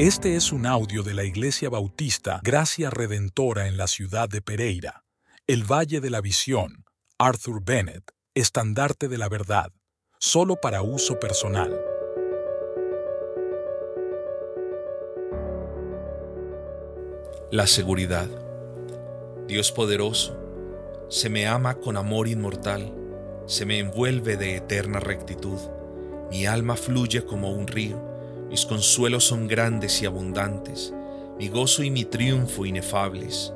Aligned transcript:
Este 0.00 0.34
es 0.34 0.50
un 0.50 0.64
audio 0.64 1.02
de 1.02 1.12
la 1.12 1.24
Iglesia 1.24 1.68
Bautista 1.68 2.40
Gracia 2.42 2.88
Redentora 2.88 3.68
en 3.68 3.76
la 3.76 3.86
ciudad 3.86 4.30
de 4.30 4.40
Pereira, 4.40 5.04
el 5.46 5.70
Valle 5.70 6.00
de 6.00 6.08
la 6.08 6.22
Visión, 6.22 6.86
Arthur 7.18 7.62
Bennett, 7.62 8.10
estandarte 8.34 9.08
de 9.08 9.18
la 9.18 9.28
verdad, 9.28 9.74
solo 10.18 10.56
para 10.56 10.80
uso 10.80 11.20
personal. 11.20 11.78
La 17.50 17.66
seguridad. 17.66 18.30
Dios 19.48 19.70
poderoso, 19.70 20.34
se 21.10 21.28
me 21.28 21.46
ama 21.46 21.74
con 21.74 21.98
amor 21.98 22.26
inmortal, 22.26 22.94
se 23.44 23.66
me 23.66 23.78
envuelve 23.78 24.38
de 24.38 24.56
eterna 24.56 24.98
rectitud, 24.98 25.58
mi 26.30 26.46
alma 26.46 26.76
fluye 26.76 27.22
como 27.26 27.52
un 27.52 27.66
río 27.66 28.09
mis 28.50 28.66
consuelos 28.66 29.22
son 29.22 29.46
grandes 29.46 30.02
y 30.02 30.06
abundantes, 30.06 30.92
mi 31.38 31.48
gozo 31.48 31.84
y 31.84 31.90
mi 31.90 32.04
triunfo 32.04 32.66
inefables. 32.66 33.52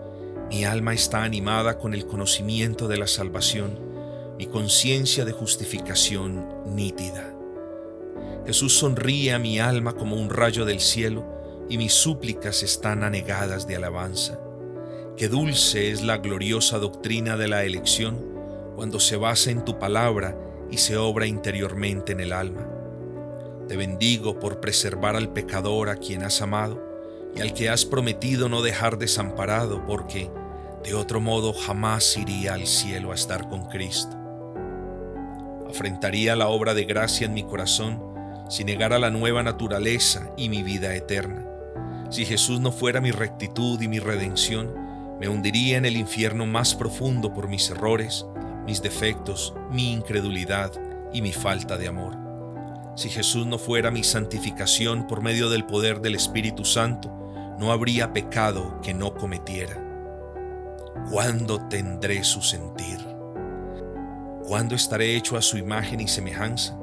Mi 0.49 0.65
alma 0.65 0.95
está 0.95 1.25
animada 1.25 1.79
con 1.79 1.95
el 1.95 2.07
conocimiento 2.07 2.87
de 2.87 2.97
la 2.97 3.09
salvación, 3.09 3.77
mi 4.39 4.47
conciencia 4.47 5.25
de 5.25 5.33
justificación 5.33 6.47
nítida. 6.67 7.35
Jesús 8.47 8.79
sonríe 8.79 9.33
a 9.33 9.41
mi 9.41 9.59
alma 9.59 9.95
como 9.95 10.15
un 10.15 10.31
rayo 10.31 10.65
del 10.65 10.79
cielo, 10.79 11.25
y 11.69 11.77
mis 11.77 11.95
súplicas 11.95 12.63
están 12.63 13.03
anegadas 13.03 13.67
de 13.67 13.75
alabanza. 13.75 14.39
Qué 15.17 15.29
dulce 15.29 15.91
es 15.91 16.03
la 16.05 16.19
gloriosa 16.19 16.79
doctrina 16.79 17.37
de 17.37 17.49
la 17.49 17.65
elección 17.65 18.19
cuando 18.77 19.01
se 19.01 19.17
basa 19.17 19.51
en 19.51 19.65
tu 19.65 19.79
palabra 19.79 20.39
y 20.71 20.79
se 20.79 20.97
obra 20.97 21.27
interiormente 21.27 22.13
en 22.13 22.21
el 22.21 22.33
alma. 22.33 22.84
Te 23.69 23.77
bendigo 23.77 24.39
por 24.39 24.61
preservar 24.61 25.17
al 25.17 25.33
pecador 25.33 25.89
a 25.89 25.97
quien 25.97 26.23
has 26.23 26.43
amado 26.43 26.83
y 27.35 27.41
al 27.41 27.55
que 27.55 27.71
has 27.71 27.85
prometido 27.85 28.49
no 28.49 28.61
dejar 28.61 28.99
desamparado, 28.99 29.85
porque 29.87 30.31
de 30.85 30.95
otro 30.95 31.21
modo 31.21 31.55
jamás 31.55 32.17
iría 32.17 32.55
al 32.55 32.67
cielo 32.67 33.11
a 33.11 33.15
estar 33.15 33.49
con 33.49 33.67
Cristo. 33.67 34.17
Afrentaría 35.69 36.37
la 36.37 36.49
obra 36.49 36.75
de 36.75 36.85
gracia 36.85 37.27
en 37.27 37.33
mi 37.33 37.43
corazón 37.43 38.03
si 38.51 38.65
negara 38.65 38.99
la 38.99 39.11
nueva 39.11 39.43
naturaleza 39.43 40.31
y 40.37 40.51
mi 40.51 40.63
vida 40.63 40.95
eterna. 40.95 41.47
Si 42.11 42.27
Jesús 42.27 42.61
no 42.61 42.71
fuera 42.71 43.01
mi 43.01 43.11
rectitud 43.11 43.81
y 43.81 43.89
mi 43.89 43.99
redención, 43.99 44.73
me 45.19 45.29
hundiría 45.29 45.79
en 45.79 45.87
el 45.87 45.97
infierno 45.97 46.45
más 46.45 46.75
profundo 46.75 47.33
por 47.33 47.49
mis 47.49 47.71
errores, 47.71 48.27
mis 48.67 48.83
defectos, 48.83 49.55
mi 49.71 49.93
incredulidad 49.93 50.71
y 51.13 51.23
mi 51.23 51.33
falta 51.33 51.79
de 51.79 51.89
amor. 51.89 52.24
Si 52.97 53.09
Jesús 53.09 53.47
no 53.47 53.59
fuera 53.59 53.91
mi 53.91 54.05
santificación 54.05 55.07
por 55.07 55.21
medio 55.21 55.51
del 55.51 55.67
poder 55.67 56.01
del 56.01 56.15
Espíritu 56.15 56.65
Santo, 56.65 57.11
no 57.59 57.73
habría 57.73 58.13
pecado 58.13 58.81
que 58.83 58.95
no 58.95 59.15
cometiera. 59.15 59.81
¿Cuándo 61.11 61.61
tendré 61.69 62.23
su 62.23 62.41
sentir? 62.41 62.99
¿Cuándo 64.47 64.75
estaré 64.75 65.17
hecho 65.17 65.37
a 65.37 65.43
su 65.43 65.59
imagen 65.59 66.01
y 66.01 66.09
semejanza? 66.09 66.79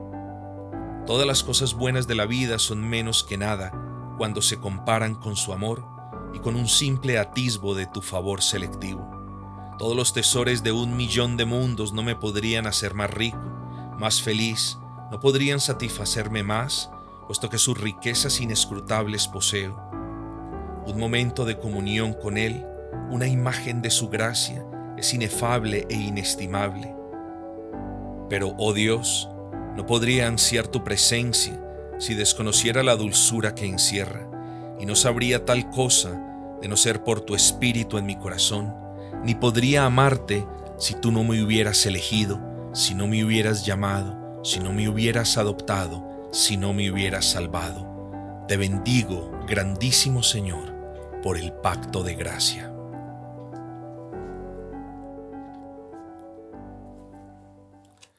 Todas 1.05 1.25
las 1.25 1.43
cosas 1.43 1.73
buenas 1.73 2.07
de 2.07 2.15
la 2.15 2.25
vida 2.25 2.59
son 2.59 2.87
menos 2.87 3.23
que 3.23 3.37
nada 3.37 3.71
cuando 4.17 4.41
se 4.41 4.59
comparan 4.59 5.15
con 5.15 5.35
su 5.35 5.53
amor 5.53 5.85
y 6.33 6.39
con 6.39 6.55
un 6.55 6.67
simple 6.67 7.19
atisbo 7.19 7.73
de 7.73 7.85
tu 7.87 8.01
favor 8.01 8.41
selectivo. 8.41 9.09
Todos 9.79 9.95
los 9.95 10.13
tesoros 10.13 10.61
de 10.61 10.71
un 10.71 10.95
millón 10.95 11.37
de 11.37 11.45
mundos 11.45 11.93
no 11.93 12.03
me 12.03 12.15
podrían 12.15 12.67
hacer 12.67 12.93
más 12.93 13.09
rico, 13.09 13.39
más 13.97 14.21
feliz, 14.21 14.77
no 15.11 15.19
podrían 15.19 15.59
satisfacerme 15.59 16.41
más, 16.41 16.89
puesto 17.27 17.49
que 17.49 17.57
sus 17.57 17.77
riquezas 17.77 18.39
inescrutables 18.39 19.27
poseo. 19.27 19.77
Un 20.87 20.97
momento 20.97 21.43
de 21.43 21.57
comunión 21.57 22.13
con 22.13 22.37
Él, 22.37 22.65
una 23.09 23.27
imagen 23.27 23.81
de 23.81 23.89
su 23.89 24.07
gracia, 24.07 24.65
es 24.97 25.13
inefable 25.13 25.85
e 25.89 25.95
inestimable. 25.95 26.95
Pero, 28.29 28.55
oh 28.57 28.71
Dios, 28.71 29.29
no 29.75 29.85
podría 29.85 30.27
ansiar 30.27 30.67
tu 30.67 30.81
presencia 30.81 31.61
si 31.99 32.13
desconociera 32.13 32.81
la 32.81 32.95
dulzura 32.95 33.53
que 33.53 33.65
encierra, 33.65 34.29
y 34.79 34.85
no 34.85 34.95
sabría 34.95 35.43
tal 35.43 35.69
cosa 35.69 36.21
de 36.61 36.69
no 36.69 36.77
ser 36.77 37.03
por 37.03 37.19
tu 37.19 37.35
espíritu 37.35 37.97
en 37.97 38.05
mi 38.05 38.15
corazón, 38.15 38.73
ni 39.25 39.35
podría 39.35 39.85
amarte 39.85 40.47
si 40.77 40.93
tú 40.93 41.11
no 41.11 41.25
me 41.25 41.43
hubieras 41.43 41.85
elegido, 41.85 42.39
si 42.73 42.95
no 42.95 43.07
me 43.07 43.25
hubieras 43.25 43.65
llamado, 43.65 44.21
si 44.43 44.59
no 44.59 44.73
me 44.73 44.89
hubieras 44.89 45.37
adoptado, 45.37 46.29
si 46.31 46.57
no 46.57 46.73
me 46.73 46.89
hubieras 46.91 47.25
salvado. 47.25 48.45
Te 48.47 48.57
bendigo, 48.57 49.31
grandísimo 49.47 50.23
Señor, 50.23 50.73
por 51.21 51.37
el 51.37 51.53
pacto 51.53 52.03
de 52.03 52.15
gracia. 52.15 52.70